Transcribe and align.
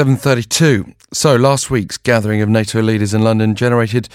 7.32. 0.00 0.94
So 1.12 1.36
last 1.36 1.70
week's 1.70 1.98
gathering 1.98 2.40
of 2.40 2.48
NATO 2.48 2.80
leaders 2.80 3.12
in 3.12 3.22
London 3.22 3.54
generated 3.54 4.08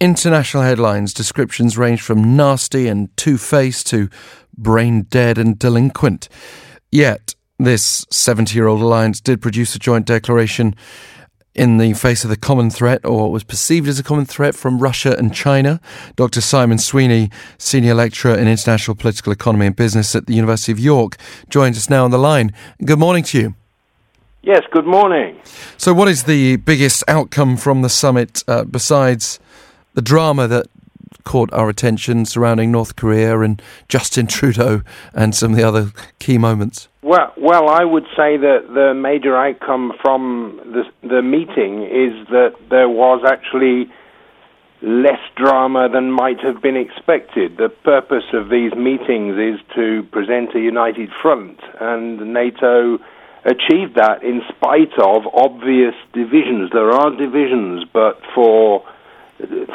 international 0.00 0.62
headlines. 0.62 1.12
Descriptions 1.12 1.76
ranged 1.76 2.04
from 2.04 2.36
nasty 2.36 2.86
and 2.86 3.08
two-faced 3.16 3.88
to 3.88 4.08
brain-dead 4.56 5.36
and 5.36 5.58
delinquent. 5.58 6.28
Yet, 6.92 7.34
this 7.58 8.04
70-year-old 8.04 8.80
alliance 8.80 9.20
did 9.20 9.42
produce 9.42 9.74
a 9.74 9.80
joint 9.80 10.06
declaration 10.06 10.76
in 11.52 11.78
the 11.78 11.94
face 11.94 12.22
of 12.22 12.30
the 12.30 12.36
common 12.36 12.70
threat, 12.70 13.04
or 13.04 13.22
what 13.22 13.32
was 13.32 13.42
perceived 13.42 13.88
as 13.88 13.98
a 13.98 14.04
common 14.04 14.26
threat 14.26 14.54
from 14.54 14.78
Russia 14.78 15.16
and 15.18 15.34
China. 15.34 15.80
Dr. 16.14 16.42
Simon 16.42 16.78
Sweeney, 16.78 17.28
Senior 17.58 17.94
Lecturer 17.94 18.36
in 18.36 18.46
International 18.46 18.94
Political 18.94 19.32
Economy 19.32 19.66
and 19.66 19.74
Business 19.74 20.14
at 20.14 20.26
the 20.26 20.34
University 20.34 20.70
of 20.70 20.78
York, 20.78 21.16
joins 21.48 21.76
us 21.76 21.90
now 21.90 22.04
on 22.04 22.12
the 22.12 22.18
line. 22.18 22.52
Good 22.84 23.00
morning 23.00 23.24
to 23.24 23.40
you. 23.40 23.54
Yes, 24.46 24.62
good 24.70 24.84
morning. 24.84 25.40
So, 25.78 25.94
what 25.94 26.06
is 26.06 26.24
the 26.24 26.56
biggest 26.56 27.02
outcome 27.08 27.56
from 27.56 27.80
the 27.80 27.88
summit 27.88 28.44
uh, 28.46 28.64
besides 28.64 29.40
the 29.94 30.02
drama 30.02 30.46
that 30.48 30.66
caught 31.24 31.50
our 31.54 31.70
attention 31.70 32.26
surrounding 32.26 32.70
North 32.70 32.94
Korea 32.94 33.40
and 33.40 33.62
Justin 33.88 34.26
Trudeau 34.26 34.82
and 35.14 35.34
some 35.34 35.52
of 35.52 35.56
the 35.56 35.66
other 35.66 35.92
key 36.18 36.36
moments? 36.36 36.88
Well, 37.00 37.32
well, 37.38 37.70
I 37.70 37.84
would 37.84 38.04
say 38.14 38.36
that 38.36 38.66
the 38.74 38.92
major 38.92 39.34
outcome 39.34 39.94
from 40.02 40.60
the, 40.62 41.08
the 41.08 41.22
meeting 41.22 41.84
is 41.84 42.28
that 42.28 42.54
there 42.68 42.90
was 42.90 43.24
actually 43.26 43.90
less 44.82 45.20
drama 45.36 45.88
than 45.88 46.10
might 46.12 46.40
have 46.44 46.60
been 46.60 46.76
expected. 46.76 47.56
The 47.56 47.70
purpose 47.70 48.34
of 48.34 48.50
these 48.50 48.74
meetings 48.74 49.36
is 49.38 49.58
to 49.74 50.02
present 50.12 50.54
a 50.54 50.60
united 50.60 51.08
front, 51.22 51.60
and 51.80 52.34
NATO 52.34 52.98
achieved 53.44 53.96
that 53.96 54.22
in 54.22 54.40
spite 54.56 54.98
of 54.98 55.22
obvious 55.32 55.94
divisions. 56.12 56.70
There 56.72 56.90
are 56.90 57.10
divisions, 57.10 57.84
but 57.92 58.20
for 58.34 58.84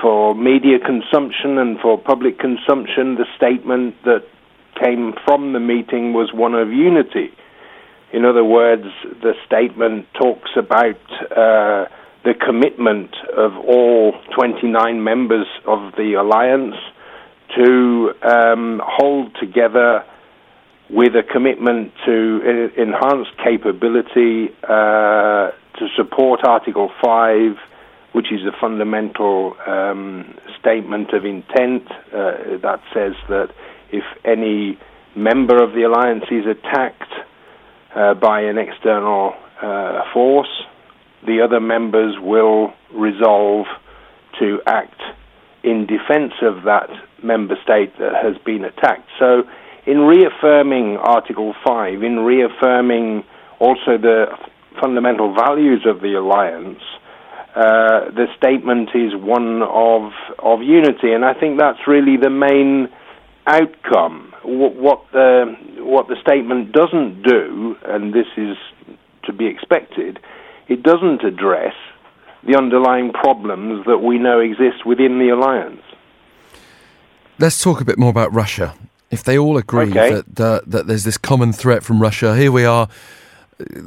for 0.01 0.33
media 0.35 0.79
consumption 0.79 1.57
and 1.57 1.79
for 1.79 1.97
public 1.97 2.39
consumption, 2.39 3.15
the 3.15 3.25
statement 3.35 3.95
that 4.03 4.23
came 4.81 5.13
from 5.25 5.53
the 5.53 5.59
meeting 5.59 6.13
was 6.13 6.31
one 6.33 6.55
of 6.55 6.69
unity. 6.71 7.31
In 8.11 8.25
other 8.25 8.43
words, 8.43 8.85
the 9.21 9.33
statement 9.45 10.07
talks 10.13 10.49
about 10.55 11.01
uh, 11.31 11.85
the 12.23 12.33
commitment 12.33 13.13
of 13.37 13.55
all 13.57 14.13
29 14.35 15.03
members 15.03 15.47
of 15.67 15.93
the 15.95 16.13
alliance 16.13 16.75
to 17.55 18.11
um, 18.23 18.81
hold 18.83 19.35
together 19.39 20.03
with 20.89 21.15
a 21.15 21.23
commitment 21.23 21.93
to 22.05 22.71
enhance 22.77 23.27
capability 23.43 24.49
uh, 24.63 25.51
to 25.77 25.87
support 25.95 26.41
Article 26.43 26.89
5, 27.03 27.55
which 28.13 28.31
is 28.31 28.41
a 28.41 28.51
fundamental 28.59 29.55
um, 29.67 30.35
statement 30.59 31.13
of 31.13 31.25
intent 31.25 31.87
uh, 31.91 32.57
that 32.61 32.81
says 32.93 33.13
that 33.29 33.49
if 33.91 34.03
any 34.25 34.79
member 35.15 35.63
of 35.63 35.73
the 35.73 35.83
alliance 35.83 36.25
is 36.31 36.45
attacked 36.45 37.11
uh, 37.95 38.15
by 38.15 38.41
an 38.41 38.57
external 38.57 39.33
uh, 39.61 40.01
force, 40.11 40.63
the 41.25 41.41
other 41.41 41.59
members 41.59 42.15
will 42.19 42.73
resolve 42.93 43.65
to 44.39 44.59
act 44.65 45.01
in 45.63 45.85
defense 45.85 46.33
of 46.41 46.63
that 46.63 46.89
member 47.23 47.55
state 47.63 47.97
that 47.99 48.13
has 48.23 48.37
been 48.45 48.63
attacked. 48.63 49.09
So 49.19 49.43
in 49.89 50.01
reaffirming 50.01 50.97
Article 50.97 51.55
5, 51.65 52.03
in 52.03 52.19
reaffirming 52.19 53.23
also 53.57 53.97
the 53.97 54.25
fundamental 54.79 55.33
values 55.33 55.83
of 55.87 56.01
the 56.01 56.13
alliance, 56.13 56.81
uh, 57.55 58.11
the 58.13 58.27
statement 58.37 58.89
is 58.93 59.15
one 59.15 59.63
of 59.63 60.11
of 60.37 60.61
unity, 60.61 61.11
and 61.11 61.25
I 61.25 61.33
think 61.33 61.57
that's 61.57 61.79
really 61.87 62.17
the 62.17 62.29
main 62.29 62.87
outcome. 63.47 64.31
What, 64.43 64.75
what 64.75 65.01
the 65.11 65.57
what 65.79 66.07
the 66.07 66.17
statement 66.21 66.71
doesn't 66.71 67.23
do, 67.23 67.75
and 67.83 68.13
this 68.13 68.27
is 68.37 68.57
to 69.23 69.33
be 69.33 69.47
expected, 69.47 70.19
it 70.67 70.83
doesn't 70.83 71.23
address 71.23 71.73
the 72.47 72.55
underlying 72.55 73.11
problems 73.11 73.87
that 73.87 73.97
we 73.97 74.19
know 74.19 74.39
exist 74.39 74.85
within 74.85 75.17
the 75.17 75.29
alliance. 75.29 75.81
Let's 77.39 77.59
talk 77.59 77.81
a 77.81 77.85
bit 77.85 77.97
more 77.97 78.11
about 78.11 78.31
Russia 78.31 78.75
if 79.11 79.23
they 79.23 79.37
all 79.37 79.57
agree 79.57 79.89
okay. 79.89 80.21
that 80.21 80.39
uh, 80.39 80.61
that 80.67 80.87
there's 80.87 81.03
this 81.03 81.17
common 81.17 81.53
threat 81.53 81.83
from 81.83 82.01
Russia, 82.01 82.35
here 82.35 82.51
we 82.51 82.65
are, 82.65 82.87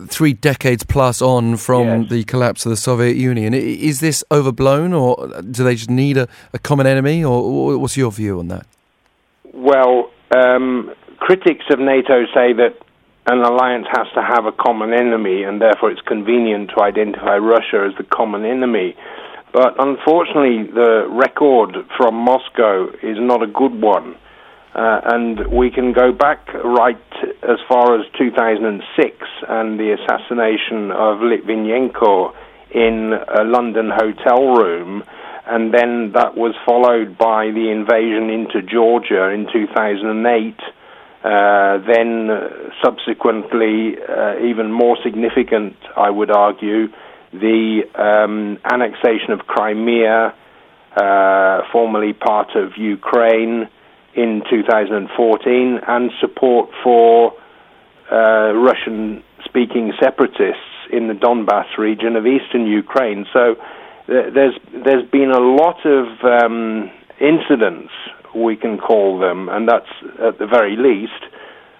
three 0.08 0.32
decades 0.32 0.84
plus 0.84 1.22
on 1.22 1.56
from 1.56 2.02
yes. 2.02 2.10
the 2.10 2.24
collapse 2.24 2.66
of 2.66 2.70
the 2.70 2.76
Soviet 2.76 3.16
Union. 3.16 3.54
Is 3.54 4.00
this 4.00 4.24
overblown, 4.30 4.92
or 4.92 5.28
do 5.42 5.64
they 5.64 5.74
just 5.74 5.90
need 5.90 6.16
a, 6.16 6.28
a 6.52 6.58
common 6.58 6.86
enemy, 6.86 7.24
or 7.24 7.78
what's 7.78 7.96
your 7.96 8.12
view 8.12 8.38
on 8.38 8.48
that? 8.48 8.66
Well, 9.54 10.10
um, 10.34 10.92
critics 11.18 11.64
of 11.70 11.78
NATO 11.78 12.24
say 12.34 12.52
that 12.54 12.74
an 13.26 13.38
alliance 13.38 13.86
has 13.92 14.08
to 14.14 14.22
have 14.22 14.46
a 14.46 14.52
common 14.52 14.92
enemy, 14.92 15.44
and 15.44 15.60
therefore 15.60 15.90
it's 15.90 16.00
convenient 16.02 16.70
to 16.70 16.82
identify 16.82 17.36
Russia 17.36 17.88
as 17.88 17.96
the 17.96 18.04
common 18.04 18.44
enemy. 18.44 18.96
But 19.52 19.74
unfortunately, 19.78 20.64
the 20.72 21.06
record 21.08 21.76
from 21.96 22.14
Moscow 22.14 22.88
is 23.02 23.18
not 23.20 23.42
a 23.42 23.46
good 23.46 23.80
one. 23.80 24.16
Uh, 24.74 25.00
and 25.04 25.46
we 25.48 25.70
can 25.70 25.92
go 25.92 26.12
back 26.12 26.48
right 26.64 26.96
as 27.42 27.58
far 27.68 28.00
as 28.00 28.06
2006 28.18 29.16
and 29.48 29.78
the 29.78 29.92
assassination 29.92 30.90
of 30.90 31.18
Litvinenko 31.18 32.34
in 32.70 33.12
a 33.12 33.44
London 33.44 33.90
hotel 33.90 34.54
room, 34.54 35.04
and 35.46 35.74
then 35.74 36.12
that 36.12 36.36
was 36.36 36.54
followed 36.64 37.18
by 37.18 37.50
the 37.50 37.68
invasion 37.70 38.30
into 38.30 38.62
Georgia 38.62 39.28
in 39.28 39.46
2008. 39.52 40.56
Uh, 41.22 41.78
then, 41.86 42.30
subsequently, 42.82 43.96
uh, 44.08 44.38
even 44.42 44.72
more 44.72 44.96
significant, 45.04 45.76
I 45.96 46.08
would 46.08 46.30
argue, 46.30 46.88
the 47.32 47.82
um, 47.94 48.58
annexation 48.64 49.32
of 49.32 49.40
Crimea, 49.40 50.34
uh, 50.96 51.60
formerly 51.70 52.14
part 52.14 52.56
of 52.56 52.78
Ukraine 52.78 53.68
in 54.14 54.42
2014 54.50 55.80
and 55.86 56.10
support 56.20 56.70
for 56.82 57.34
uh, 58.10 58.52
Russian 58.52 59.22
speaking 59.44 59.92
separatists 60.00 60.60
in 60.92 61.08
the 61.08 61.14
Donbass 61.14 61.78
region 61.78 62.16
of 62.16 62.26
eastern 62.26 62.66
Ukraine. 62.66 63.26
So 63.32 63.56
th- 64.06 64.34
there's 64.34 64.54
there's 64.84 65.08
been 65.10 65.30
a 65.30 65.40
lot 65.40 65.84
of 65.86 66.06
um, 66.24 66.90
incidents, 67.20 67.92
we 68.34 68.56
can 68.56 68.78
call 68.78 69.18
them, 69.18 69.48
and 69.48 69.68
that's 69.68 69.90
at 70.20 70.38
the 70.38 70.46
very 70.46 70.76
least 70.76 71.22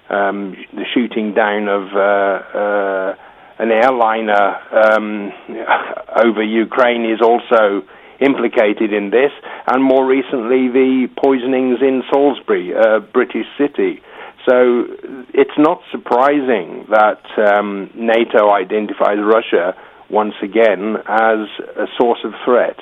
um, 0.09 0.56
the 0.72 0.84
shooting 0.94 1.34
down 1.34 1.69
of 1.69 1.92
uh, 1.94 2.59
uh, 2.59 3.15
an 3.59 3.71
airliner 3.71 4.56
um, 4.72 5.32
over 6.25 6.42
Ukraine 6.42 7.04
is 7.04 7.21
also 7.21 7.82
implicated 8.22 8.93
in 8.93 9.10
this, 9.10 9.33
and 9.66 9.83
more 9.83 10.06
recently 10.06 10.69
the 10.69 11.09
poisonings 11.16 11.81
in 11.81 12.03
Salisbury, 12.12 12.72
a 12.72 13.00
British 13.00 13.47
city. 13.59 14.03
So 14.49 14.87
it's 15.33 15.56
not 15.59 15.83
surprising 15.91 16.87
that 16.91 17.22
um, 17.38 17.91
NATO 17.94 18.50
identifies 18.50 19.19
Russia 19.19 19.77
once 20.10 20.34
again 20.43 20.97
as 21.06 21.49
a 21.77 21.87
source 21.99 22.19
of 22.25 22.33
threat. 22.44 22.77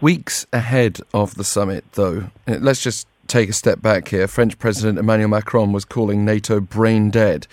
Weeks 0.00 0.46
ahead 0.52 0.98
of 1.14 1.34
the 1.34 1.44
summit, 1.44 1.84
though, 1.92 2.30
let's 2.46 2.82
just 2.82 3.06
take 3.26 3.48
a 3.48 3.52
step 3.52 3.80
back 3.80 4.08
here. 4.08 4.28
French 4.28 4.58
President 4.58 4.98
Emmanuel 4.98 5.28
Macron 5.28 5.72
was 5.72 5.84
calling 5.84 6.24
NATO 6.24 6.60
brain 6.60 7.10
dead, 7.10 7.46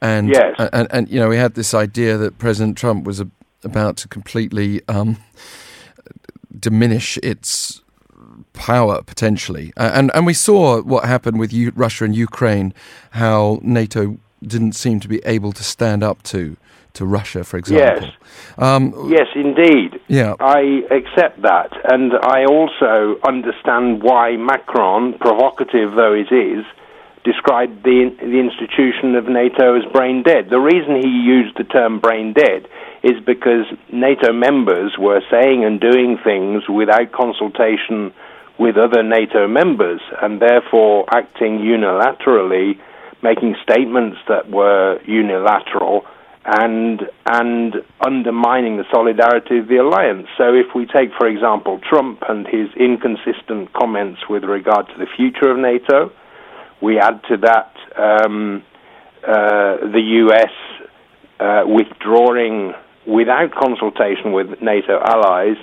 and 0.00 0.28
yes. 0.28 0.54
and, 0.58 0.86
and, 0.90 1.08
you 1.08 1.18
know 1.18 1.28
we 1.28 1.36
had 1.36 1.54
this 1.54 1.74
idea 1.74 2.16
that 2.18 2.38
President 2.38 2.76
Trump 2.78 3.04
was 3.04 3.20
a, 3.20 3.28
about 3.64 3.96
to 3.98 4.08
completely 4.08 4.80
um, 4.86 5.16
diminish 6.58 7.18
its 7.22 7.82
power 8.52 9.02
potentially. 9.02 9.72
Uh, 9.76 9.90
and 9.94 10.10
and 10.14 10.26
we 10.26 10.34
saw 10.34 10.80
what 10.82 11.04
happened 11.04 11.38
with 11.38 11.52
U- 11.52 11.72
Russia 11.74 12.04
and 12.04 12.16
Ukraine, 12.16 12.72
how 13.10 13.58
NATO 13.62 14.18
didn't 14.42 14.72
seem 14.72 15.00
to 15.00 15.08
be 15.08 15.20
able 15.24 15.52
to 15.52 15.62
stand 15.62 16.02
up 16.02 16.22
to 16.24 16.56
to 16.94 17.04
Russia, 17.04 17.42
for 17.42 17.56
example. 17.56 18.08
Yes, 18.08 18.14
um, 18.56 19.10
yes, 19.10 19.26
indeed. 19.34 20.00
Yeah, 20.08 20.34
I 20.38 20.82
accept 20.90 21.42
that, 21.42 21.72
and 21.92 22.12
I 22.14 22.44
also 22.44 23.18
understand 23.26 24.02
why 24.02 24.36
Macron, 24.36 25.18
provocative 25.18 25.94
though 25.96 26.14
it 26.14 26.32
is, 26.32 26.64
described 27.24 27.82
the 27.82 28.14
the 28.20 28.38
institution 28.38 29.16
of 29.16 29.26
NATO 29.26 29.76
as 29.76 29.84
brain 29.92 30.22
dead. 30.22 30.50
The 30.50 30.60
reason 30.60 30.96
he 31.02 31.08
used 31.08 31.58
the 31.58 31.64
term 31.64 31.98
brain 31.98 32.32
dead 32.32 32.68
is 33.04 33.20
because 33.24 33.66
NATO 33.92 34.32
members 34.32 34.96
were 34.98 35.20
saying 35.30 35.62
and 35.62 35.78
doing 35.78 36.18
things 36.24 36.62
without 36.68 37.12
consultation 37.12 38.14
with 38.58 38.76
other 38.78 39.02
NATO 39.02 39.46
members 39.46 40.00
and 40.22 40.40
therefore 40.40 41.04
acting 41.14 41.58
unilaterally, 41.58 42.78
making 43.22 43.56
statements 43.62 44.16
that 44.28 44.50
were 44.50 45.00
unilateral 45.04 46.06
and 46.46 47.02
and 47.26 47.74
undermining 48.04 48.76
the 48.76 48.84
solidarity 48.92 49.58
of 49.58 49.68
the 49.68 49.76
alliance. 49.76 50.26
So, 50.36 50.54
if 50.54 50.74
we 50.74 50.86
take, 50.86 51.10
for 51.18 51.26
example, 51.26 51.80
Trump 51.88 52.22
and 52.28 52.46
his 52.46 52.68
inconsistent 52.78 53.72
comments 53.72 54.20
with 54.28 54.44
regard 54.44 54.86
to 54.88 54.94
the 54.98 55.06
future 55.16 55.50
of 55.50 55.58
NATO, 55.58 56.12
we 56.82 56.98
add 56.98 57.22
to 57.28 57.36
that 57.38 57.72
um, 57.96 58.62
uh, 59.26 59.88
the 59.92 60.02
U.S. 60.28 60.52
Uh, 61.40 61.62
withdrawing 61.66 62.74
without 63.06 63.52
consultation 63.54 64.32
with 64.32 64.60
NATO 64.62 65.00
allies 65.04 65.56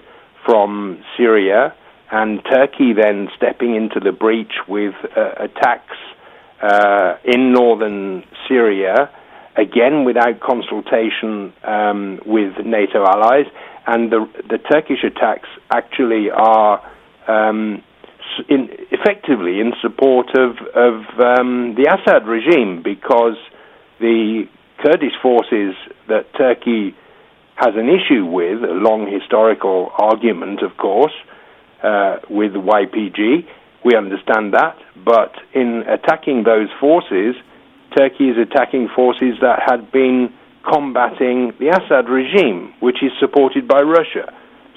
from 0.46 1.04
Syria, 1.18 1.76
and 2.12 2.42
Turkey 2.44 2.94
then 2.94 3.30
stepping 3.38 3.76
into 3.76 4.00
the 4.00 4.12
breach 4.12 4.54
with 4.68 4.94
uh, 5.16 5.32
attacks 5.38 5.96
uh, 6.62 7.16
in 7.24 7.54
northern 7.54 8.24
Syria, 8.48 9.10
again 9.56 10.04
without 10.04 10.40
consultation 10.40 11.54
um, 11.64 12.20
with 12.26 12.54
NATO 12.66 13.04
allies. 13.04 13.46
And 13.88 14.12
the, 14.12 14.30
the 14.50 14.58
Turkish 14.58 15.04
attacks 15.04 15.50
actually 15.72 16.30
are 16.30 16.82
um, 17.28 17.84
in, 18.50 18.70
effectively 18.92 19.60
in 19.60 19.74
support 19.82 20.28
of, 20.38 20.58
of 20.76 21.02
um, 21.20 21.76
the 21.76 21.88
Assad 21.90 22.28
regime 22.28 22.82
because 22.84 23.38
the 24.00 24.48
Kurdish 24.84 25.14
forces 25.22 25.76
that 26.08 26.26
Turkey 26.38 26.96
has 27.62 27.76
an 27.76 27.90
issue 27.90 28.26
with, 28.26 28.64
a 28.64 28.74
long 28.74 29.06
historical 29.06 29.92
argument, 29.94 30.64
of 30.64 30.76
course, 30.78 31.14
uh, 31.84 32.18
with 32.28 32.54
YPG. 32.54 33.46
We 33.86 33.96
understand 33.96 34.56
that. 34.56 34.78
But 35.06 35.36
in 35.54 35.84
attacking 35.88 36.44
those 36.44 36.70
forces, 36.80 37.36
Turkey 37.96 38.30
is 38.30 38.38
attacking 38.38 38.90
forces 38.96 39.38
that 39.42 39.62
had 39.64 39.92
been 39.92 40.34
combating 40.66 41.54
the 41.60 41.70
Assad 41.70 42.10
regime, 42.10 42.74
which 42.80 43.04
is 43.04 43.12
supported 43.20 43.68
by 43.68 43.82
Russia. 43.82 44.34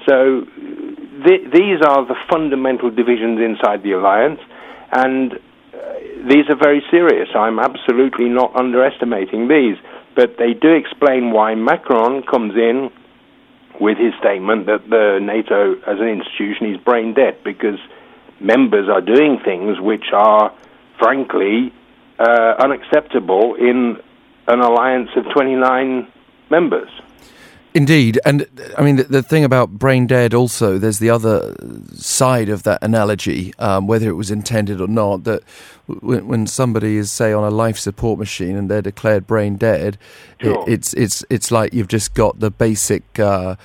So 0.07 0.45
th- 1.25 1.51
these 1.53 1.81
are 1.81 2.05
the 2.05 2.17
fundamental 2.29 2.91
divisions 2.91 3.41
inside 3.41 3.83
the 3.83 3.93
alliance, 3.93 4.41
and 4.93 5.33
uh, 5.33 5.39
these 6.29 6.51
are 6.51 6.57
very 6.57 6.83
serious. 6.91 7.29
I'm 7.35 7.59
absolutely 7.59 8.29
not 8.29 8.55
underestimating 8.55 9.49
these 9.49 9.77
but 10.14 10.37
they 10.38 10.55
do 10.55 10.72
explain 10.72 11.32
why 11.32 11.55
Macron 11.55 12.22
comes 12.22 12.55
in 12.55 12.90
with 13.81 13.99
his 13.99 14.12
statement 14.20 14.66
that 14.66 14.88
the 14.88 15.19
NATO 15.20 15.75
as 15.87 15.99
an 15.99 16.08
institution 16.08 16.72
is 16.72 16.81
brain 16.84 17.14
dead 17.14 17.43
because 17.44 17.78
members 18.40 18.88
are 18.88 19.00
doing 19.00 19.40
things 19.44 19.81
which 19.81 20.12
are, 20.12 20.55
frankly, 20.99 21.72
uh, 22.19 22.55
unacceptable 22.58 23.55
in 23.56 23.96
an 24.46 24.61
alliance 24.61 25.11
of 25.16 25.25
29 25.32 26.06
members. 26.50 26.88
Indeed, 27.76 28.21
and 28.25 28.47
I 28.79 28.85
mean 28.85 28.97
the, 28.97 29.03
the, 29.03 29.23
thing 29.23 29.43
about 29.43 29.71
brain 29.71 30.06
dead. 30.06 30.32
Also, 30.32 30.79
there's 30.79 31.00
the 31.00 31.11
other 31.11 31.56
side 31.93 32.49
of 32.49 32.62
that 32.62 32.79
analogy, 32.82 33.53
um, 33.59 33.88
whether 33.88 34.09
it 34.09 34.12
was 34.12 34.31
intended 34.31 34.81
or 34.81 34.87
not. 34.87 35.25
That 35.25 35.43
when, 35.87 36.29
when, 36.29 36.47
somebody 36.47 36.97
is, 36.97 37.11
say, 37.11 37.32
on 37.32 37.43
a 37.43 37.50
life 37.50 37.76
support 37.76 38.21
machine 38.21 38.55
and 38.55 38.71
they're 38.71 38.81
declared 38.81 39.26
brain 39.26 39.56
dead, 39.56 39.99
sure. 40.41 40.62
it, 40.69 40.73
it's 40.73 40.94
it's 40.94 41.25
it's 41.31 41.50
like 41.50 41.75
you've 41.75 41.88
just 41.88 42.15
got 42.15 42.38
the 42.38 42.53
basic. 42.53 43.19
Uh, 43.19 43.56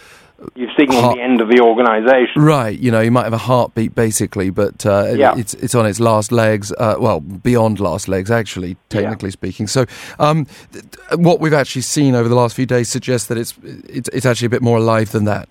You've 0.55 0.69
signaled 0.77 1.03
heart- 1.03 1.15
the 1.17 1.21
end 1.21 1.41
of 1.41 1.49
the 1.49 1.61
organisation. 1.61 2.41
Right. 2.41 2.77
You 2.77 2.91
know, 2.91 3.01
you 3.01 3.11
might 3.11 3.23
have 3.23 3.33
a 3.33 3.37
heartbeat 3.37 3.95
basically, 3.95 4.49
but 4.49 4.85
uh, 4.85 5.13
yeah. 5.15 5.37
it's 5.37 5.53
it's 5.55 5.75
on 5.75 5.85
its 5.85 5.99
last 5.99 6.31
legs. 6.31 6.71
Uh, 6.71 6.95
well, 6.99 7.19
beyond 7.19 7.79
last 7.79 8.07
legs, 8.07 8.31
actually, 8.31 8.77
technically 8.89 9.29
yeah. 9.29 9.33
speaking. 9.33 9.67
So, 9.67 9.85
um, 10.17 10.45
th- 10.71 10.85
what 11.15 11.39
we've 11.39 11.53
actually 11.53 11.81
seen 11.81 12.15
over 12.15 12.29
the 12.29 12.35
last 12.35 12.55
few 12.55 12.65
days 12.65 12.89
suggests 12.89 13.27
that 13.27 13.37
it's 13.37 13.53
it's, 13.63 14.09
it's 14.09 14.25
actually 14.25 14.47
a 14.47 14.49
bit 14.49 14.61
more 14.61 14.77
alive 14.77 15.11
than 15.11 15.25
that. 15.25 15.49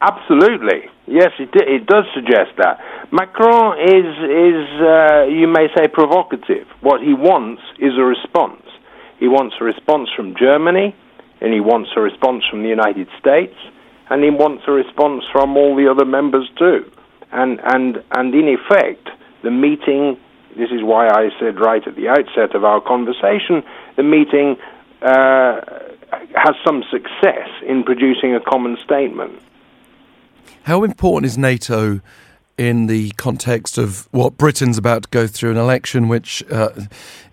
Absolutely. 0.00 0.90
Yes, 1.06 1.30
it, 1.38 1.50
it 1.54 1.86
does 1.86 2.04
suggest 2.14 2.50
that. 2.58 2.80
Macron 3.12 3.78
is, 3.78 4.12
is 4.28 4.68
uh, 4.82 5.24
you 5.24 5.46
may 5.46 5.68
say, 5.76 5.88
provocative. 5.88 6.66
What 6.80 7.00
he 7.00 7.14
wants 7.14 7.62
is 7.78 7.92
a 7.96 8.02
response. 8.02 8.62
He 9.18 9.28
wants 9.28 9.54
a 9.60 9.64
response 9.64 10.08
from 10.14 10.34
Germany, 10.36 10.94
and 11.40 11.52
he 11.52 11.60
wants 11.60 11.90
a 11.96 12.00
response 12.00 12.44
from 12.50 12.62
the 12.62 12.68
United 12.68 13.08
States, 13.18 13.54
and 14.10 14.22
he 14.22 14.30
wants 14.30 14.64
a 14.66 14.72
response 14.72 15.24
from 15.32 15.56
all 15.56 15.76
the 15.76 15.90
other 15.90 16.04
members 16.04 16.48
too. 16.58 16.90
And 17.32 17.60
and 17.64 18.02
and 18.12 18.34
in 18.34 18.48
effect, 18.48 19.08
the 19.42 19.50
meeting. 19.50 20.18
This 20.56 20.70
is 20.70 20.82
why 20.82 21.06
I 21.08 21.28
said 21.38 21.60
right 21.60 21.86
at 21.86 21.96
the 21.96 22.08
outset 22.08 22.54
of 22.54 22.64
our 22.64 22.80
conversation, 22.80 23.62
the 23.96 24.02
meeting 24.02 24.56
uh, 25.02 25.60
has 26.34 26.54
some 26.64 26.82
success 26.90 27.48
in 27.66 27.84
producing 27.84 28.34
a 28.34 28.40
common 28.40 28.78
statement. 28.82 29.38
How 30.62 30.82
important 30.82 31.26
is 31.26 31.36
NATO 31.36 32.00
in 32.58 32.86
the 32.86 33.10
context 33.12 33.76
of 33.76 34.08
what 34.12 34.38
Britain's 34.38 34.78
about 34.78 35.04
to 35.04 35.08
go 35.10 35.26
through 35.26 35.50
an 35.50 35.56
election, 35.56 36.08
which, 36.08 36.42
uh, 36.50 36.70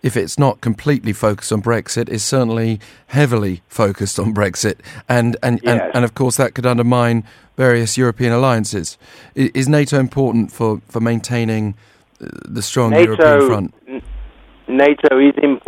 if 0.01 0.17
it's 0.17 0.37
not 0.37 0.59
completely 0.61 1.13
focused 1.13 1.51
on 1.53 1.61
Brexit, 1.61 2.09
is 2.09 2.23
certainly 2.23 2.79
heavily 3.07 3.61
focused 3.67 4.19
on 4.19 4.33
Brexit, 4.33 4.79
and 5.07 5.37
and, 5.41 5.61
yes. 5.63 5.81
and, 5.81 5.95
and 5.95 6.05
of 6.05 6.13
course 6.13 6.37
that 6.37 6.53
could 6.53 6.65
undermine 6.65 7.23
various 7.55 7.97
European 7.97 8.33
alliances. 8.33 8.97
Is 9.35 9.69
NATO 9.69 9.99
important 9.99 10.51
for 10.51 10.81
for 10.89 10.99
maintaining 10.99 11.75
uh, 12.21 12.27
the 12.45 12.61
strong 12.61 12.91
NATO, 12.91 13.13
European 13.13 13.47
front? 13.47 13.73
NATO 14.67 15.19
is 15.19 15.33
important 15.41 15.62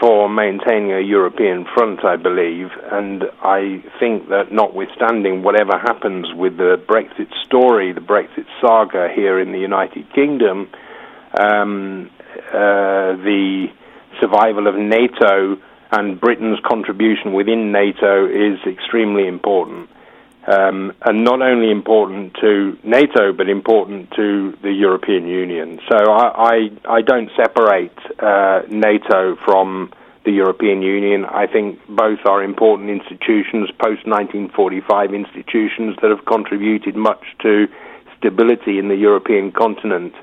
for 0.00 0.28
maintaining 0.28 0.92
a 0.92 1.00
European 1.00 1.64
front, 1.74 2.04
I 2.04 2.16
believe, 2.16 2.68
and 2.92 3.24
I 3.42 3.82
think 3.98 4.28
that 4.28 4.52
notwithstanding 4.52 5.42
whatever 5.42 5.78
happens 5.78 6.26
with 6.34 6.56
the 6.56 6.76
Brexit 6.86 7.32
story, 7.44 7.92
the 7.92 8.00
Brexit 8.00 8.46
saga 8.60 9.08
here 9.14 9.40
in 9.40 9.52
the 9.52 9.58
United 9.58 10.12
Kingdom, 10.12 10.68
um, 11.38 12.10
uh, 12.48 13.16
the 13.24 13.66
survival 14.20 14.66
of 14.66 14.74
NATO 14.74 15.56
and 15.92 16.20
Britain's 16.20 16.58
contribution 16.66 17.32
within 17.32 17.72
NATO 17.72 18.26
is 18.26 18.58
extremely 18.66 19.26
important 19.26 19.88
um, 20.46 20.92
and 21.04 21.24
not 21.24 21.40
only 21.42 21.70
important 21.70 22.34
to 22.40 22.78
NATO 22.84 23.32
but 23.32 23.48
important 23.48 24.10
to 24.12 24.56
the 24.62 24.72
European 24.72 25.26
Union. 25.26 25.80
So 25.88 25.96
I, 25.96 26.70
I, 26.86 26.96
I 26.98 27.02
don't 27.02 27.30
separate 27.36 27.96
uh, 28.18 28.62
NATO 28.68 29.36
from 29.44 29.92
the 30.24 30.32
European 30.32 30.82
Union. 30.82 31.24
I 31.26 31.46
think 31.46 31.78
both 31.88 32.20
are 32.26 32.42
important 32.42 32.90
institutions, 32.90 33.70
post 33.78 34.06
1945 34.06 35.14
institutions 35.14 35.96
that 36.02 36.10
have 36.10 36.24
contributed 36.24 36.96
much 36.96 37.22
to 37.42 37.66
stability 38.18 38.78
in 38.78 38.88
the 38.88 38.96
European 38.96 39.52
continent. 39.52 40.14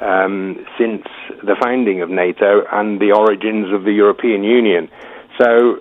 Um, 0.00 0.66
since 0.76 1.04
the 1.44 1.54
founding 1.62 2.02
of 2.02 2.10
NATO 2.10 2.64
and 2.72 3.00
the 3.00 3.12
origins 3.12 3.72
of 3.72 3.84
the 3.84 3.92
European 3.92 4.42
Union. 4.42 4.90
So 5.38 5.78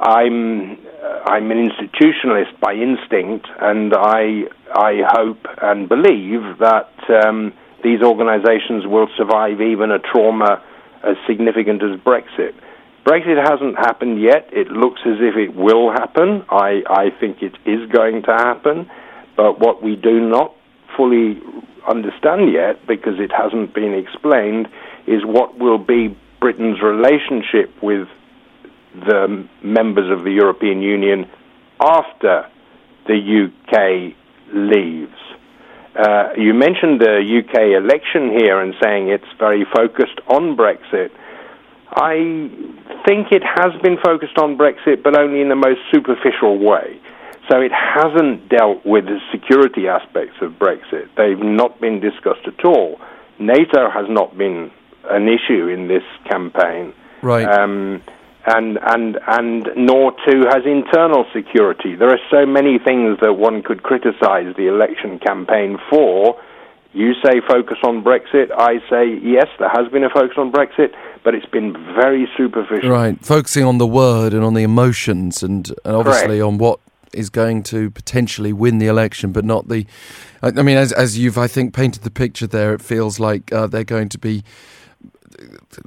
I'm 0.00 0.78
I'm 1.02 1.50
an 1.50 1.70
institutionalist 1.70 2.58
by 2.60 2.74
instinct, 2.74 3.46
and 3.60 3.94
I 3.94 4.44
I 4.72 5.02
hope 5.06 5.46
and 5.62 5.88
believe 5.88 6.58
that 6.58 6.90
um, 7.24 7.52
these 7.84 8.02
organisations 8.02 8.86
will 8.86 9.08
survive 9.16 9.60
even 9.60 9.90
a 9.90 9.98
trauma 9.98 10.62
as 11.02 11.16
significant 11.26 11.82
as 11.82 11.98
Brexit. 12.00 12.54
Brexit 13.04 13.38
hasn't 13.42 13.76
happened 13.76 14.20
yet. 14.20 14.48
It 14.52 14.68
looks 14.70 15.00
as 15.06 15.16
if 15.20 15.36
it 15.36 15.54
will 15.54 15.90
happen. 15.90 16.44
I, 16.50 16.82
I 16.90 17.10
think 17.18 17.42
it 17.42 17.54
is 17.64 17.88
going 17.90 18.22
to 18.24 18.32
happen. 18.32 18.90
But 19.36 19.60
what 19.60 19.82
we 19.82 19.96
do 19.96 20.20
not 20.20 20.54
fully 20.96 21.40
understand 21.88 22.52
yet, 22.52 22.86
because 22.86 23.18
it 23.18 23.30
hasn't 23.32 23.72
been 23.72 23.94
explained, 23.94 24.68
is 25.06 25.24
what 25.24 25.58
will 25.58 25.78
be 25.78 26.16
Britain's 26.40 26.82
relationship 26.82 27.70
with 27.82 28.08
the 28.94 29.46
members 29.62 30.10
of 30.10 30.24
the 30.24 30.30
European 30.30 30.82
Union 30.82 31.30
after 31.80 32.48
the 33.06 33.48
UK 33.48 34.14
leaves. 34.52 35.12
Uh, 35.96 36.30
you 36.36 36.54
mentioned 36.54 37.00
the 37.00 37.18
UK 37.18 37.74
election 37.76 38.30
here 38.38 38.60
and 38.60 38.74
saying 38.82 39.08
it's 39.08 39.24
very 39.38 39.64
focused 39.74 40.20
on 40.28 40.56
Brexit. 40.56 41.10
I 41.90 42.50
think 43.06 43.32
it 43.32 43.42
has 43.42 43.72
been 43.82 43.96
focused 44.04 44.38
on 44.38 44.56
Brexit, 44.56 45.02
but 45.02 45.18
only 45.18 45.40
in 45.40 45.48
the 45.48 45.56
most 45.56 45.80
superficial 45.92 46.58
way. 46.58 47.00
So 47.50 47.60
it 47.60 47.72
hasn't 47.72 48.48
dealt 48.50 48.84
with 48.84 49.06
the 49.06 49.18
security 49.32 49.88
aspects 49.88 50.36
of 50.42 50.52
Brexit. 50.52 51.08
They've 51.16 51.38
not 51.38 51.80
been 51.80 51.98
discussed 51.98 52.46
at 52.46 52.64
all. 52.64 53.00
NATO 53.38 53.88
has 53.90 54.06
not 54.08 54.36
been 54.36 54.70
an 55.08 55.28
issue 55.28 55.68
in 55.68 55.88
this 55.88 56.02
campaign. 56.28 56.92
Right. 57.22 57.46
Um, 57.46 58.02
and 58.48 58.78
and 58.82 59.18
and 59.26 59.68
nor 59.76 60.12
too 60.26 60.44
has 60.48 60.64
internal 60.64 61.24
security. 61.34 61.94
There 61.94 62.10
are 62.10 62.20
so 62.30 62.46
many 62.46 62.78
things 62.78 63.18
that 63.20 63.34
one 63.34 63.62
could 63.62 63.82
criticize 63.82 64.54
the 64.56 64.66
election 64.66 65.18
campaign 65.18 65.78
for. 65.90 66.40
You 66.94 67.12
say 67.22 67.40
focus 67.46 67.78
on 67.84 68.02
Brexit. 68.02 68.50
I 68.56 68.78
say 68.88 69.20
yes, 69.22 69.46
there 69.58 69.68
has 69.68 69.92
been 69.92 70.04
a 70.04 70.10
focus 70.10 70.38
on 70.38 70.50
Brexit, 70.50 70.94
but 71.22 71.34
it's 71.34 71.46
been 71.46 71.74
very 71.94 72.26
superficial. 72.36 72.90
Right, 72.90 73.22
focusing 73.24 73.64
on 73.64 73.78
the 73.78 73.86
word 73.86 74.32
and 74.32 74.42
on 74.42 74.54
the 74.54 74.62
emotions, 74.62 75.42
and, 75.42 75.68
and 75.84 75.96
obviously 75.96 76.38
Correct. 76.38 76.42
on 76.42 76.58
what 76.58 76.80
is 77.12 77.30
going 77.30 77.62
to 77.64 77.90
potentially 77.90 78.52
win 78.52 78.78
the 78.78 78.86
election, 78.86 79.32
but 79.32 79.44
not 79.44 79.68
the. 79.68 79.86
I, 80.42 80.48
I 80.48 80.62
mean, 80.62 80.78
as 80.78 80.92
as 80.92 81.18
you've 81.18 81.38
I 81.38 81.46
think 81.46 81.74
painted 81.74 82.02
the 82.02 82.10
picture 82.10 82.46
there, 82.46 82.72
it 82.72 82.80
feels 82.80 83.20
like 83.20 83.52
uh, 83.52 83.66
they're 83.66 83.84
going 83.84 84.08
to 84.10 84.18
be 84.18 84.42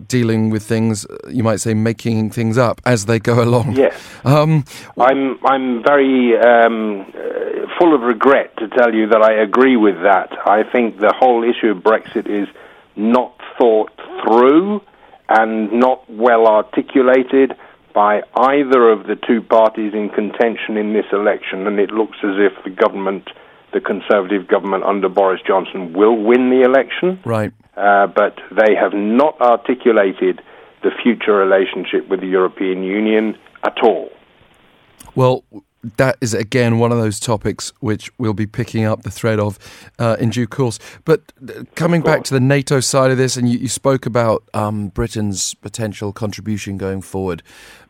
dealing 0.08 0.50
with 0.50 0.64
things. 0.64 1.06
You 1.30 1.44
might 1.44 1.60
say 1.60 1.74
making 1.74 2.32
things 2.32 2.58
up 2.58 2.82
as 2.86 3.06
they 3.06 3.20
go 3.20 3.44
along. 3.44 3.76
Yes. 3.76 3.96
Um, 4.24 4.66
I'm 4.98 5.38
I'm 5.46 5.84
very 5.84 6.38
um, 6.38 7.02
uh, 7.02 7.68
full 7.80 7.96
of 7.96 8.02
regret 8.02 8.56
to 8.58 8.68
tell 8.68 8.94
you 8.94 9.08
that 9.08 9.22
I 9.22 9.34
agree 9.42 9.78
with 9.78 9.96
that. 10.04 10.30
I 10.46 10.64
think 10.64 11.00
the 11.00 11.14
whole 11.14 11.44
issue 11.44 11.72
of 11.72 11.78
Brexit 11.78 12.30
is 12.30 12.48
not 12.96 13.36
thought 13.58 13.92
through 14.24 14.82
and 15.30 15.72
not 15.72 16.10
well 16.10 16.48
articulated 16.48 17.54
by 17.94 18.22
either 18.36 18.90
of 18.90 19.08
the 19.08 19.16
two 19.16 19.42
parties 19.42 19.94
in 19.94 20.10
contention 20.10 20.78
in 20.78 20.94
this 20.94 21.06
election, 21.12 21.68
and 21.68 21.80
it 21.80 21.92
looks 21.92 22.18
as 22.24 22.36
if 22.38 22.64
the 22.64 22.70
government, 22.70 23.30
the 23.74 23.82
Conservative 23.82 24.48
government 24.48 24.84
under 24.84 25.10
Boris 25.10 25.42
Johnson, 25.46 25.94
will 25.94 26.16
win 26.16 26.50
the 26.50 26.62
election 26.62 27.20
right. 27.26 27.52
uh, 27.78 28.08
but 28.08 28.38
they 28.52 28.76
have 28.76 28.94
not 28.94 29.40
articulated 29.42 30.42
the 30.84 30.92
future 31.04 31.34
relationship 31.34 32.08
with 32.10 32.22
the 32.22 32.28
European 32.28 32.84
Union 32.84 33.38
at 33.64 33.78
all. 33.84 34.10
Well, 35.16 35.44
that 35.98 36.18
is 36.22 36.34
again 36.34 36.78
one 36.78 36.92
of 36.92 37.00
those 37.00 37.20
topics 37.20 37.74
which 37.80 38.12
we'll 38.18 38.34
be 38.34 38.46
picking 38.46 38.86
up 38.86 39.02
the 39.04 39.12
thread 39.12 39.40
of 39.40 39.58
uh, 39.98 40.16
in 40.20 40.30
due 40.30 40.48
course. 40.48 40.80
But 41.06 41.34
uh, 41.42 41.64
coming 41.76 42.02
back 42.02 42.24
to 42.26 42.34
the 42.34 42.40
NATO 42.40 42.80
side 42.80 43.12
of 43.12 43.18
this, 43.18 43.36
and 43.36 43.50
you, 43.50 43.58
you 43.58 43.68
spoke 43.68 44.06
about 44.06 44.44
um, 44.54 44.90
Britain's 44.90 45.54
potential 45.56 46.14
contribution 46.14 46.78
going 46.78 47.02
forward 47.02 47.42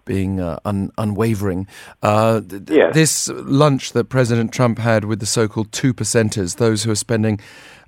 being 0.06 0.40
uh, 0.40 0.60
un- 0.66 0.92
unwavering. 0.98 1.68
Uh, 2.02 2.42
th-. 2.42 2.94
This 2.94 3.30
lunch 3.30 3.94
that 3.94 4.06
President 4.06 4.52
Trump 4.52 4.80
had 4.80 5.06
with 5.06 5.20
the 5.20 5.26
so-called 5.26 5.72
two 5.72 5.94
percenters, 5.94 6.58
those 6.58 6.84
who 6.84 6.92
are 6.92 6.96
spending 6.96 7.40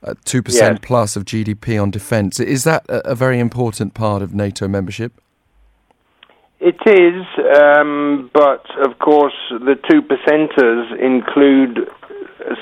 uh, 0.03 0.13
two 0.25 0.41
percent 0.41 0.79
Yes. 0.82 0.88
plus 0.88 1.15
of 1.15 1.25
GDP 1.25 1.82
on 1.82 1.91
defence, 1.91 2.39
is 2.39 2.63
that 2.65 2.86
a, 2.89 3.12
a 3.12 3.15
very 3.15 3.39
important 3.39 3.93
part 3.93 4.22
of 4.22 4.34
NATO 4.34 4.67
membership? 4.67 5.13
It 6.60 6.79
is, 6.86 7.25
um, 7.62 8.29
but 8.34 8.63
of 8.86 8.98
course, 9.00 9.34
the 9.50 9.75
two 9.89 10.01
percenters 10.01 10.98
include 10.98 11.89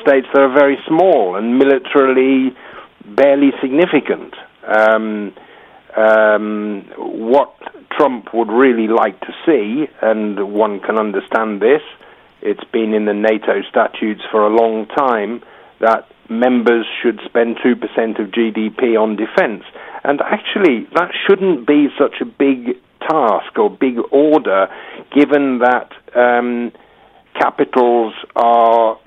states 0.02 0.28
that 0.34 0.42
are 0.42 0.54
very 0.54 0.78
small 0.88 1.36
and 1.36 1.58
militarily 1.60 2.56
barely 3.16 3.52
significant. 3.62 4.34
Um, 4.66 5.34
um, 5.98 6.86
what 6.98 7.54
Trump 7.98 8.34
would 8.34 8.50
really 8.50 8.88
like 8.88 9.20
to 9.22 9.34
see, 9.46 9.86
and 10.02 10.54
one 10.54 10.80
can 10.80 10.98
understand 10.98 11.62
this, 11.62 11.82
it's 12.42 12.64
been 12.72 12.94
in 12.94 13.06
the 13.06 13.14
NATO 13.14 13.62
statutes 13.70 14.22
for 14.32 14.46
a 14.46 14.50
long 14.50 14.88
time 14.88 15.44
that 15.80 16.08
members 16.30 16.86
should 17.02 17.20
spend 17.26 17.58
2% 17.58 17.74
of 18.20 18.32
GDP 18.32 19.00
on 19.00 19.16
defense. 19.16 19.64
And 20.04 20.22
actually, 20.22 20.88
that 20.96 21.12
shouldn't 21.28 21.68
be 21.68 21.88
such 22.00 22.16
a 22.22 22.26
big 22.26 22.78
task 23.08 23.58
or 23.58 23.70
big 23.70 23.98
order, 24.12 24.68
given 25.16 25.60
that 25.60 25.92
um, 26.16 26.72
capitals 27.40 28.14
are 28.36 28.98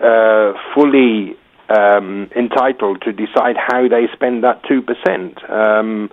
uh, 0.00 0.52
fully 0.74 1.36
um, 1.68 2.30
entitled 2.36 3.02
to 3.02 3.12
decide 3.12 3.56
how 3.56 3.86
they 3.88 4.06
spend 4.12 4.42
that 4.44 4.62
2%. 4.64 5.50
Um, 5.50 6.10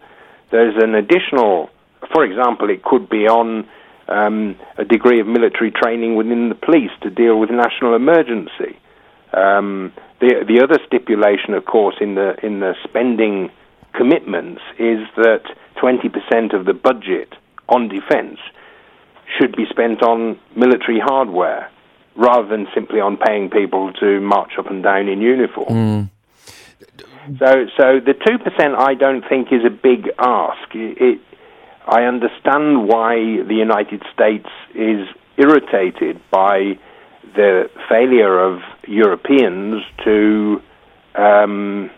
there's 0.52 0.76
an 0.82 0.96
additional, 0.96 1.70
for 2.12 2.24
example, 2.24 2.70
it 2.70 2.84
could 2.84 3.10
be 3.10 3.28
on 3.28 3.68
um, 4.08 4.56
a 4.78 4.86
degree 4.86 5.20
of 5.20 5.28
military 5.28 5.72
training 5.72 6.16
within 6.16 6.50
the 6.50 6.56
police 6.56 6.92
to 7.02 7.10
deal 7.10 7.40
with 7.40 7.50
national 7.50 7.96
emergency. 7.96 8.78
Um, 9.34 9.94
the 10.20 10.46
the 10.48 10.64
other 10.64 10.80
stipulation, 10.86 11.54
of 11.54 11.66
course, 11.66 11.96
in 12.00 12.16
the 12.16 12.36
in 12.44 12.60
the 12.60 12.74
spending 12.84 13.52
commitments 13.94 14.62
is 14.78 15.00
that 15.16 15.44
20% 15.82 16.54
of 16.54 16.66
the 16.66 16.74
budget 16.74 17.34
on 17.68 17.88
defence 17.88 18.40
should 19.38 19.56
be 19.56 19.66
spent 19.70 20.04
on 20.04 20.40
military 20.56 21.00
hardware 21.00 21.70
rather 22.16 22.48
than 22.48 22.68
simply 22.74 23.00
on 23.00 23.18
paying 23.18 23.50
people 23.50 23.92
to 23.94 24.20
march 24.22 24.54
up 24.58 24.68
and 24.68 24.84
down 24.84 25.08
in 25.08 25.22
uniform. 25.22 26.10
So, 27.40 27.68
so 27.76 28.00
the 28.00 28.14
two 28.14 28.38
percent 28.38 28.76
I 28.78 28.94
don't 28.94 29.24
think 29.28 29.52
is 29.52 29.66
a 29.66 29.70
big 29.70 30.10
ask. 30.18 30.74
It, 30.74 31.20
I 31.88 32.04
understand 32.04 32.88
why 32.88 33.16
the 33.16 33.56
United 33.56 34.04
States 34.14 34.50
is 34.76 35.08
irritated 35.38 36.20
by 36.30 36.78
the 37.36 37.70
failure 37.88 38.40
of 38.40 38.60
Europeans 38.88 39.84
to 40.04 40.62
um, 41.16 41.90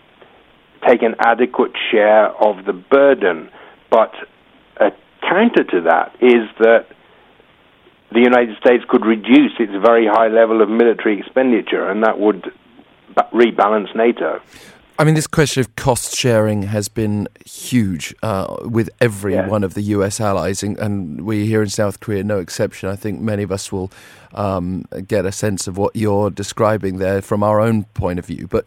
take 0.86 1.02
an 1.02 1.16
adequate 1.18 1.72
share 1.90 2.28
of 2.28 2.64
the 2.66 2.72
burden, 2.72 3.50
but 3.90 4.14
a 4.76 4.92
counter 5.22 5.64
to 5.64 5.80
that 5.82 6.14
is 6.20 6.48
that 6.60 6.86
the 8.12 8.20
United 8.20 8.56
States 8.58 8.84
could 8.88 9.04
reduce 9.04 9.52
its 9.58 9.72
very 9.72 10.06
high 10.06 10.28
level 10.28 10.62
of 10.62 10.68
military 10.68 11.18
expenditure, 11.18 11.88
and 11.88 12.04
that 12.04 12.18
would 12.18 12.52
rebalance 13.32 13.94
NATO. 13.94 14.40
I 15.00 15.04
mean, 15.04 15.14
this 15.14 15.26
question 15.26 15.62
of 15.62 15.74
cost 15.76 16.14
sharing 16.14 16.64
has 16.64 16.88
been 16.88 17.26
huge 17.46 18.14
uh, 18.22 18.54
with 18.66 18.90
every 19.00 19.32
Yeah. 19.32 19.48
one 19.48 19.64
of 19.64 19.72
the 19.72 19.80
US 19.96 20.20
allies, 20.20 20.62
and, 20.62 20.78
and 20.78 21.22
we 21.22 21.46
here 21.46 21.62
in 21.62 21.70
South 21.70 22.00
Korea, 22.00 22.22
no 22.22 22.38
exception. 22.38 22.90
I 22.90 22.96
think 22.96 23.18
many 23.18 23.42
of 23.42 23.50
us 23.50 23.72
will 23.72 23.90
um, 24.34 24.84
get 25.08 25.24
a 25.24 25.32
sense 25.32 25.66
of 25.66 25.78
what 25.78 25.96
you're 25.96 26.28
describing 26.28 26.98
there 26.98 27.22
from 27.22 27.42
our 27.42 27.60
own 27.62 27.84
point 27.94 28.18
of 28.18 28.26
view. 28.26 28.46
But, 28.46 28.66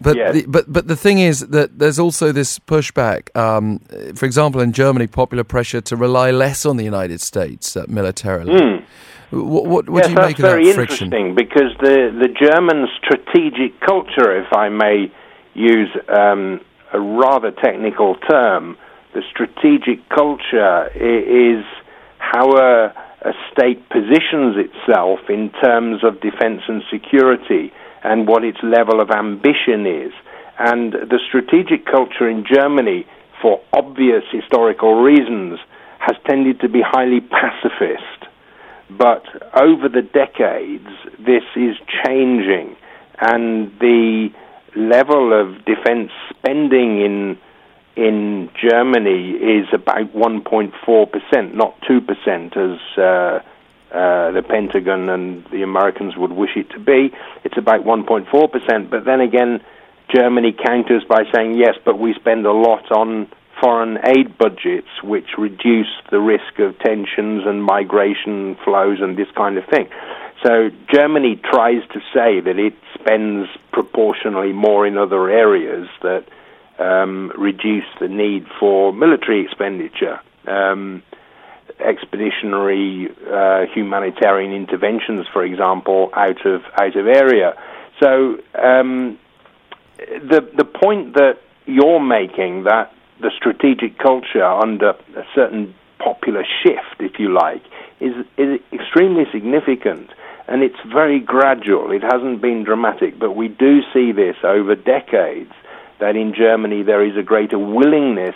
but, 0.00 0.16
Yes. 0.16 0.34
the, 0.34 0.46
but, 0.46 0.72
but 0.72 0.86
the 0.86 0.94
thing 0.94 1.18
is 1.18 1.40
that 1.48 1.80
there's 1.80 1.98
also 1.98 2.30
this 2.30 2.60
pushback. 2.60 3.36
Um, 3.36 3.80
for 4.14 4.24
example, 4.24 4.60
in 4.60 4.72
Germany, 4.72 5.08
popular 5.08 5.42
pressure 5.42 5.80
to 5.80 5.96
rely 5.96 6.30
less 6.30 6.64
on 6.64 6.76
the 6.76 6.84
United 6.84 7.20
States 7.20 7.76
uh, 7.76 7.86
militarily. 7.88 8.84
What, 9.30 9.66
what, 9.66 9.90
what 9.90 10.04
yes, 10.04 10.06
do 10.06 10.12
you 10.12 10.26
make 10.28 10.38
of 10.38 10.42
that 10.42 10.74
friction? 10.74 11.10
That's 11.10 11.10
very 11.10 11.24
interesting 11.24 11.34
because 11.34 11.72
the 11.80 12.12
the 12.22 12.28
German 12.28 12.86
strategic 12.98 13.80
culture, 13.80 14.30
if 14.38 14.52
I 14.52 14.68
may 14.68 15.10
use 15.54 15.90
um, 16.08 16.60
a 16.92 17.00
rather 17.00 17.50
technical 17.50 18.16
term, 18.16 18.76
the 19.14 19.22
strategic 19.30 20.08
culture 20.08 20.88
is 20.94 21.64
how 22.18 22.50
a, 22.56 22.94
a 23.22 23.32
state 23.52 23.88
positions 23.90 24.56
itself 24.56 25.20
in 25.28 25.50
terms 25.62 26.02
of 26.04 26.20
defense 26.20 26.62
and 26.68 26.82
security 26.90 27.72
and 28.02 28.26
what 28.26 28.44
its 28.44 28.58
level 28.62 29.00
of 29.00 29.10
ambition 29.10 29.86
is. 29.86 30.12
And 30.58 30.92
the 30.92 31.18
strategic 31.28 31.86
culture 31.86 32.28
in 32.28 32.44
Germany, 32.50 33.06
for 33.40 33.60
obvious 33.72 34.24
historical 34.30 35.02
reasons, 35.02 35.58
has 35.98 36.16
tended 36.26 36.60
to 36.60 36.68
be 36.68 36.82
highly 36.84 37.20
pacifist. 37.20 38.28
But 38.90 39.24
over 39.54 39.88
the 39.88 40.02
decades, 40.02 40.88
this 41.18 41.44
is 41.56 41.76
changing, 42.04 42.76
and 43.18 43.72
the 43.78 44.30
level 44.76 45.32
of 45.32 45.64
defense 45.64 46.10
spending 46.30 47.00
in 47.00 47.38
in 47.94 48.48
Germany 48.58 49.32
is 49.32 49.66
about 49.72 50.14
1.4 50.14 51.12
percent, 51.12 51.54
not 51.54 51.76
two 51.86 52.00
percent, 52.00 52.56
as 52.56 52.78
uh, 52.96 53.40
uh, 53.92 54.30
the 54.30 54.42
Pentagon 54.42 55.10
and 55.10 55.44
the 55.50 55.62
Americans 55.62 56.16
would 56.16 56.32
wish 56.32 56.56
it 56.56 56.70
to 56.70 56.78
be. 56.78 57.12
It's 57.44 57.58
about 57.58 57.84
1.4 57.84 58.52
percent. 58.52 58.90
But 58.90 59.04
then 59.04 59.20
again, 59.20 59.60
Germany 60.08 60.52
counters 60.52 61.04
by 61.04 61.24
saying 61.34 61.56
yes, 61.56 61.74
but 61.84 61.98
we 61.98 62.14
spend 62.14 62.46
a 62.46 62.52
lot 62.52 62.90
on 62.90 63.28
foreign 63.60 63.98
aid 64.04 64.36
budgets, 64.38 64.88
which 65.04 65.38
reduce 65.38 65.92
the 66.10 66.18
risk 66.18 66.58
of 66.58 66.78
tensions 66.78 67.42
and 67.46 67.62
migration 67.62 68.56
flows 68.64 68.98
and 69.00 69.16
this 69.16 69.30
kind 69.36 69.58
of 69.58 69.64
thing. 69.66 69.88
So 70.44 70.70
Germany 70.92 71.36
tries 71.36 71.82
to 71.92 72.00
say 72.12 72.40
that 72.40 72.58
it 72.58 72.74
spends 72.98 73.48
proportionally 73.72 74.52
more 74.52 74.86
in 74.86 74.98
other 74.98 75.30
areas 75.30 75.88
that 76.02 76.24
um, 76.78 77.32
reduce 77.38 77.84
the 78.00 78.08
need 78.08 78.46
for 78.58 78.92
military 78.92 79.44
expenditure. 79.44 80.20
Um, 80.46 81.02
expeditionary 81.78 83.08
uh, 83.30 83.66
humanitarian 83.72 84.52
interventions, 84.52 85.26
for 85.32 85.44
example, 85.44 86.10
out 86.14 86.44
of 86.44 86.62
out 86.80 86.96
of 86.96 87.06
area. 87.06 87.54
So 88.00 88.38
um, 88.58 89.18
the 89.98 90.48
the 90.56 90.64
point 90.64 91.14
that 91.14 91.38
you're 91.66 92.00
making 92.00 92.64
that 92.64 92.92
the 93.20 93.30
strategic 93.36 93.98
culture 93.98 94.44
under 94.44 94.90
a 94.90 95.24
certain 95.34 95.74
popular 95.98 96.44
shift, 96.62 97.00
if 97.00 97.18
you 97.18 97.32
like, 97.32 97.62
is 98.00 98.14
is 98.36 98.60
extremely 98.72 99.24
significant, 99.32 100.10
and 100.52 100.62
it's 100.62 100.76
very 100.92 101.18
gradual. 101.18 101.92
It 101.92 102.02
hasn't 102.02 102.42
been 102.42 102.62
dramatic, 102.62 103.18
but 103.18 103.34
we 103.34 103.48
do 103.48 103.80
see 103.94 104.12
this 104.12 104.36
over 104.44 104.74
decades 104.74 105.52
that 105.98 106.14
in 106.14 106.34
Germany 106.36 106.82
there 106.82 107.02
is 107.02 107.16
a 107.16 107.22
greater 107.22 107.58
willingness 107.58 108.34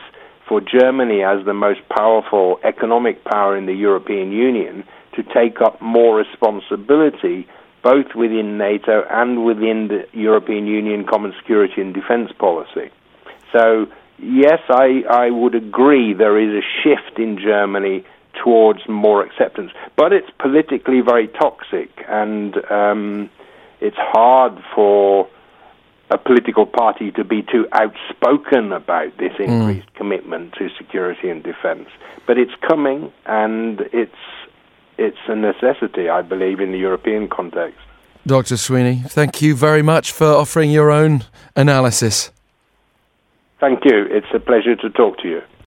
for 0.49 0.63
Germany, 0.63 1.23
as 1.23 1.45
the 1.45 1.53
most 1.53 1.81
powerful 1.91 2.59
economic 2.65 3.23
power 3.25 3.55
in 3.55 3.67
the 3.67 3.75
European 3.75 4.33
Union, 4.33 4.83
to 5.15 5.23
take 5.25 5.61
up 5.61 5.83
more 5.83 6.17
responsibility 6.17 7.47
both 7.83 8.15
within 8.17 8.57
NATO 8.57 9.05
and 9.11 9.45
within 9.45 9.89
the 9.89 10.07
European 10.19 10.67
Union 10.67 11.05
common 11.05 11.35
security 11.39 11.83
and 11.83 11.93
defense 11.93 12.31
policy. 12.39 12.91
So, 13.53 13.89
yes, 14.19 14.61
I, 14.71 15.03
I 15.11 15.31
would 15.31 15.55
agree 15.55 16.15
there 16.15 16.41
is 16.41 16.65
a 16.65 16.67
shift 16.83 17.19
in 17.19 17.39
Germany 17.39 18.07
towards 18.47 18.89
more 18.89 19.25
acceptance, 19.25 19.73
but 19.97 20.13
it's 20.13 20.31
politically 20.39 21.01
very 21.01 21.27
toxic 21.27 21.91
and 22.09 22.57
um, 22.71 23.29
it's 23.81 23.97
hard 23.99 24.53
for 24.73 25.29
a 26.11 26.17
political 26.17 26.65
party 26.65 27.11
to 27.11 27.25
be 27.25 27.43
too 27.43 27.67
outspoken 27.73 28.71
about 28.71 29.19
this 29.19 29.33
hmm. 29.37 29.43
increased 29.43 29.89
mm. 29.89 29.97
commitment 29.97 30.55
to 30.55 30.69
security 30.79 31.29
and 31.29 31.43
defense. 31.43 31.89
But 32.29 32.39
it's 32.39 32.55
coming, 32.69 33.13
and 33.27 33.81
it's 33.93 34.15
it's 34.97 35.19
a 35.27 35.35
necessity, 35.35 36.09
I 36.09 36.23
believe, 36.23 36.61
in 36.61 36.71
the 36.71 36.79
European 36.79 37.27
context. 37.27 37.81
Dr. 38.25 38.57
Sweeney, 38.57 39.03
thank 39.09 39.43
you 39.43 39.57
very 39.57 39.83
much 39.83 40.13
for 40.13 40.27
offering 40.27 40.71
your 40.71 40.93
own 40.93 41.25
analysis. 41.57 42.31
Thank 43.59 43.85
you. 43.85 44.07
It's 44.09 44.33
a 44.33 44.39
pleasure 44.39 44.77
to 44.77 44.91
talk 44.91 45.19
to 45.23 45.29
you. 45.29 45.43